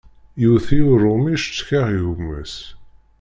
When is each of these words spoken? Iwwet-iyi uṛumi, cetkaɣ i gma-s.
Iwwet-iyi 0.43 0.87
uṛumi, 0.91 1.33
cetkaɣ 1.43 1.87
i 1.97 1.99
gma-s. 2.17 2.55